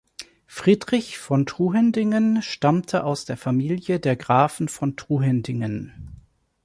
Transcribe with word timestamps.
Friedrich 0.47 1.19
von 1.19 1.45
Truhendingen 1.45 2.41
stammte 2.41 3.03
aus 3.03 3.25
der 3.25 3.37
Familie 3.37 3.99
der 3.99 4.15
Grafen 4.15 4.67
von 4.67 4.95
Truhendingen. 4.95 6.13